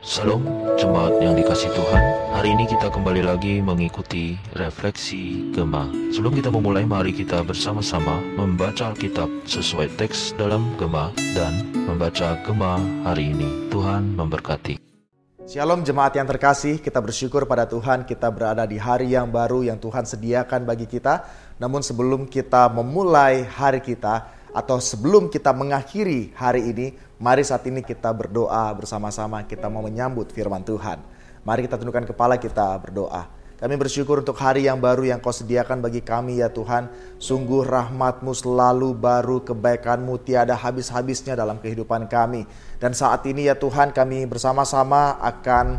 [0.00, 0.40] Salam
[0.80, 2.00] jemaat yang dikasih Tuhan.
[2.32, 8.88] Hari ini kita kembali lagi mengikuti refleksi Gema Sebelum kita memulai mari kita bersama-sama membaca
[8.88, 13.68] Alkitab sesuai teks dalam Gema Dan membaca Gema hari ini.
[13.68, 14.80] Tuhan memberkati.
[15.44, 19.76] Shalom jemaat yang terkasih, kita bersyukur pada Tuhan kita berada di hari yang baru yang
[19.76, 21.28] Tuhan sediakan bagi kita.
[21.60, 26.86] Namun sebelum kita memulai hari kita atau sebelum kita mengakhiri hari ini,
[27.20, 31.04] Mari saat ini kita berdoa bersama-sama, kita mau menyambut firman Tuhan.
[31.44, 33.28] Mari kita tundukkan kepala kita berdoa.
[33.60, 36.88] Kami bersyukur untuk hari yang baru yang kau sediakan bagi kami ya Tuhan.
[37.20, 42.48] Sungguh rahmatmu selalu baru, kebaikanmu tiada habis-habisnya dalam kehidupan kami.
[42.80, 45.76] Dan saat ini ya Tuhan kami bersama-sama akan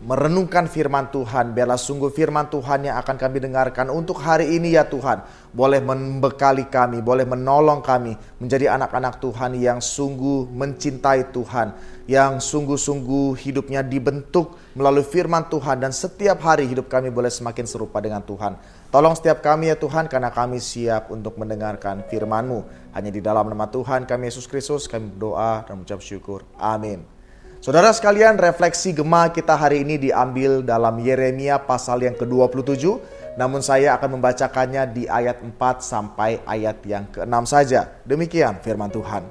[0.00, 1.52] merenungkan firman Tuhan.
[1.52, 5.20] Biarlah sungguh firman Tuhan yang akan kami dengarkan untuk hari ini ya Tuhan.
[5.52, 11.76] Boleh membekali kami, boleh menolong kami menjadi anak-anak Tuhan yang sungguh mencintai Tuhan.
[12.08, 15.84] Yang sungguh-sungguh hidupnya dibentuk melalui firman Tuhan.
[15.84, 18.56] Dan setiap hari hidup kami boleh semakin serupa dengan Tuhan.
[18.88, 22.90] Tolong setiap kami ya Tuhan karena kami siap untuk mendengarkan firman-Mu.
[22.96, 26.42] Hanya di dalam nama Tuhan kami Yesus Kristus kami berdoa dan mengucap syukur.
[26.58, 27.19] Amin.
[27.60, 32.88] Saudara sekalian, refleksi Gema kita hari ini diambil dalam Yeremia pasal yang ke-27,
[33.36, 38.00] namun saya akan membacakannya di ayat 4 sampai ayat yang ke-6 saja.
[38.08, 39.28] Demikian firman Tuhan.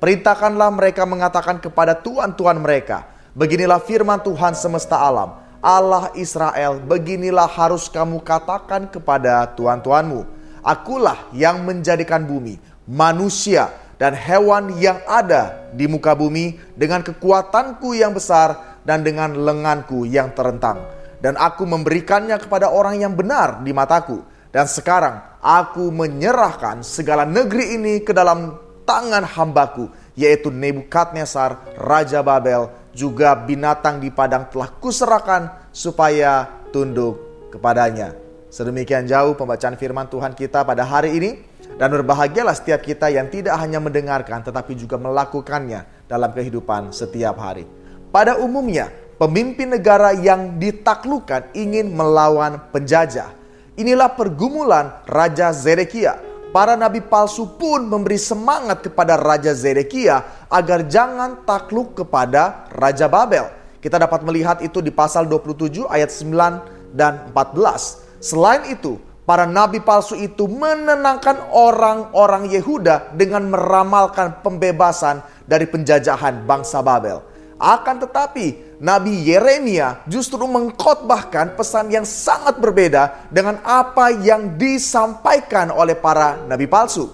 [0.00, 3.04] Perintahkanlah mereka mengatakan kepada Tuhan-Tuhan mereka,
[3.36, 10.24] beginilah firman Tuhan semesta alam, Allah Israel, beginilah harus kamu katakan kepada Tuhan-Tuhanmu,
[10.64, 12.56] Akulah yang menjadikan bumi,
[12.88, 20.06] manusia, dan hewan yang ada di muka bumi dengan kekuatanku yang besar dan dengan lenganku
[20.06, 20.80] yang terentang.
[21.18, 24.22] Dan aku memberikannya kepada orang yang benar di mataku.
[24.48, 28.54] Dan sekarang aku menyerahkan segala negeri ini ke dalam
[28.88, 37.20] tangan hambaku, yaitu Nebukadnezar, Raja Babel, juga binatang di padang telah kuserahkan supaya tunduk
[37.52, 38.16] kepadanya.
[38.48, 41.30] Sedemikian jauh pembacaan firman Tuhan kita pada hari ini.
[41.76, 47.68] Dan berbahagialah setiap kita yang tidak hanya mendengarkan tetapi juga melakukannya dalam kehidupan setiap hari.
[48.08, 48.88] Pada umumnya,
[49.20, 53.36] pemimpin negara yang ditaklukkan ingin melawan penjajah.
[53.76, 56.18] Inilah pergumulan Raja Zedekia.
[56.48, 63.44] Para nabi palsu pun memberi semangat kepada Raja Zedekia agar jangan takluk kepada Raja Babel.
[63.78, 68.08] Kita dapat melihat itu di pasal 27 ayat 9 dan 14.
[68.18, 68.98] Selain itu,
[69.28, 77.20] para nabi palsu itu menenangkan orang-orang Yehuda dengan meramalkan pembebasan dari penjajahan bangsa Babel.
[77.60, 85.98] Akan tetapi, Nabi Yeremia justru mengkhotbahkan pesan yang sangat berbeda dengan apa yang disampaikan oleh
[85.98, 87.10] para nabi palsu.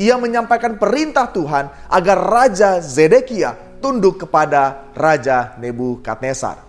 [0.00, 3.52] Ia menyampaikan perintah Tuhan agar Raja Zedekia
[3.84, 6.64] tunduk kepada Raja Nebukadnezar.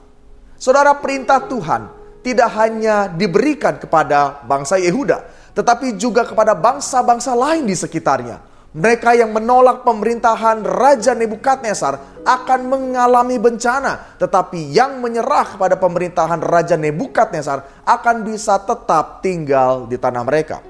[0.59, 7.75] Saudara perintah Tuhan tidak hanya diberikan kepada bangsa Yehuda, tetapi juga kepada bangsa-bangsa lain di
[7.75, 8.39] sekitarnya.
[8.73, 16.73] Mereka yang menolak pemerintahan Raja Nebukadnezar akan mengalami bencana, tetapi yang menyerah kepada pemerintahan Raja
[16.73, 20.65] Nebukadnezar akan bisa tetap tinggal di tanah mereka.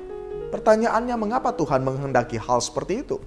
[0.52, 3.24] Pertanyaannya, mengapa Tuhan menghendaki hal seperti itu?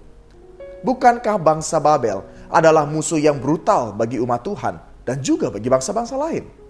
[0.84, 2.20] Bukankah bangsa Babel
[2.53, 4.76] adalah musuh yang brutal bagi umat Tuhan
[5.09, 6.66] dan juga bagi bangsa-bangsa lain?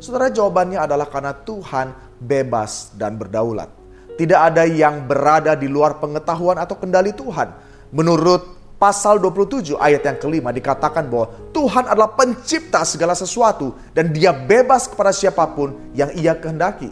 [0.00, 3.68] Saudara jawabannya adalah karena Tuhan bebas dan berdaulat.
[4.16, 7.52] Tidak ada yang berada di luar pengetahuan atau kendali Tuhan.
[7.92, 14.32] Menurut pasal 27 ayat yang kelima dikatakan bahwa Tuhan adalah pencipta segala sesuatu dan dia
[14.32, 16.88] bebas kepada siapa pun yang ia kehendaki.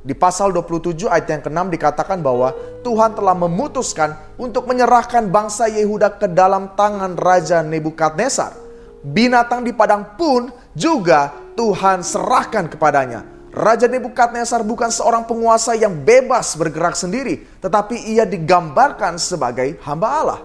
[0.00, 6.16] Di pasal 27 ayat yang ke-6 dikatakan bahwa Tuhan telah memutuskan untuk menyerahkan bangsa Yehuda
[6.16, 8.69] ke dalam tangan Raja Nebukadnezar.
[9.00, 13.24] Binatang di padang pun juga Tuhan serahkan kepadanya.
[13.50, 20.40] Raja Nebukadnezar bukan seorang penguasa yang bebas bergerak sendiri, tetapi ia digambarkan sebagai hamba Allah.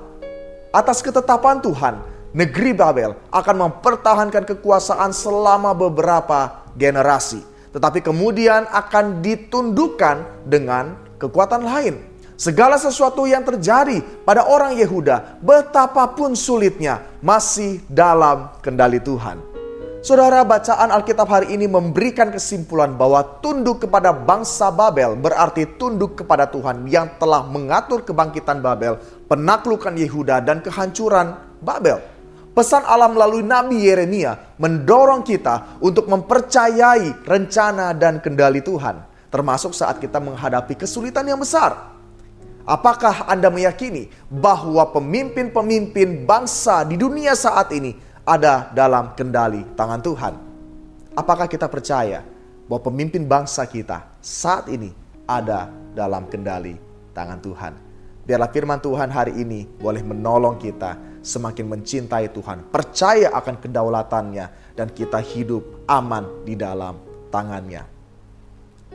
[0.74, 2.02] Atas ketetapan Tuhan,
[2.34, 7.46] negeri Babel akan mempertahankan kekuasaan selama beberapa generasi,
[7.76, 12.15] tetapi kemudian akan ditundukkan dengan kekuatan lain.
[12.36, 19.40] Segala sesuatu yang terjadi pada orang Yehuda, betapapun sulitnya, masih dalam kendali Tuhan.
[20.04, 26.52] Saudara, bacaan Alkitab hari ini memberikan kesimpulan bahwa tunduk kepada bangsa Babel berarti tunduk kepada
[26.52, 29.00] Tuhan yang telah mengatur kebangkitan Babel,
[29.32, 32.04] penaklukan Yehuda, dan kehancuran Babel.
[32.52, 39.00] Pesan alam melalui Nabi Yeremia mendorong kita untuk mempercayai rencana dan kendali Tuhan,
[39.32, 41.95] termasuk saat kita menghadapi kesulitan yang besar.
[42.66, 47.94] Apakah Anda meyakini bahwa pemimpin-pemimpin bangsa di dunia saat ini
[48.26, 50.34] ada dalam kendali tangan Tuhan.
[51.14, 52.26] Apakah kita percaya
[52.66, 54.92] bahwa pemimpin bangsa kita saat ini
[55.30, 56.76] ada dalam kendali
[57.14, 57.74] tangan Tuhan?
[58.26, 64.90] Biarlah firman Tuhan hari ini boleh menolong kita semakin mencintai Tuhan, percaya akan kedaulatannya, dan
[64.90, 66.98] kita hidup aman di dalam
[67.30, 67.86] tangannya.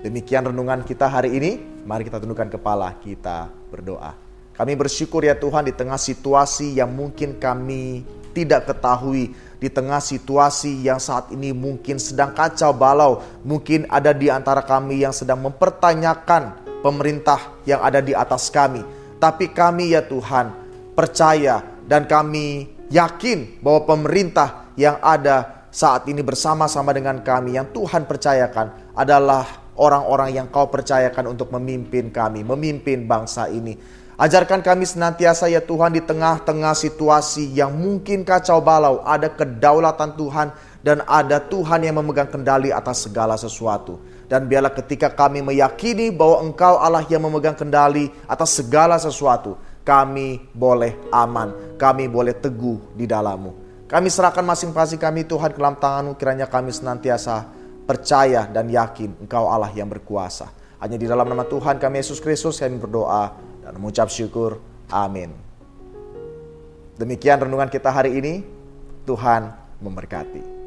[0.02, 1.62] Demikian renungan kita hari ini.
[1.87, 4.19] Mari kita tundukkan kepala, kita berdoa.
[4.52, 8.05] Kami bersyukur ya Tuhan di tengah situasi yang mungkin kami
[8.37, 14.28] tidak ketahui, di tengah situasi yang saat ini mungkin sedang kacau balau, mungkin ada di
[14.28, 20.50] antara kami yang sedang mempertanyakan pemerintah yang ada di atas kami tapi kami ya Tuhan
[20.96, 28.08] percaya dan kami yakin bahwa pemerintah yang ada saat ini bersama-sama dengan kami yang Tuhan
[28.08, 29.46] percayakan adalah
[29.81, 33.81] orang-orang yang kau percayakan untuk memimpin kami, memimpin bangsa ini.
[34.21, 40.53] Ajarkan kami senantiasa ya Tuhan di tengah-tengah situasi yang mungkin kacau balau, ada kedaulatan Tuhan
[40.85, 43.97] dan ada Tuhan yang memegang kendali atas segala sesuatu.
[44.29, 49.56] Dan biarlah ketika kami meyakini bahwa Engkau Allah yang memegang kendali atas segala sesuatu,
[49.88, 53.56] kami boleh aman, kami boleh teguh di dalammu.
[53.88, 57.59] Kami serahkan masing-masing kami Tuhan ke dalam tanganmu, kiranya kami senantiasa
[57.90, 60.46] percaya dan yakin Engkau Allah yang berkuasa.
[60.78, 63.34] Hanya di dalam nama Tuhan kami Yesus Kristus kami berdoa
[63.66, 64.62] dan mengucap syukur.
[64.87, 65.34] Amin.
[66.94, 68.46] Demikian renungan kita hari ini.
[69.02, 69.50] Tuhan
[69.82, 70.59] memberkati.